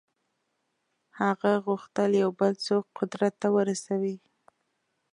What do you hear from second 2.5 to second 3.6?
څوک قدرت ته